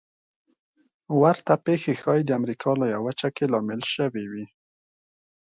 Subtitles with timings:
[1.21, 4.45] ورته پېښې ښايي د امریکا لویه وچه کې لامل شوې وي.